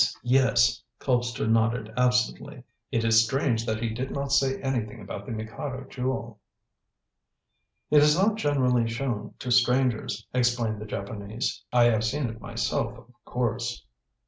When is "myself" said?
12.41-12.97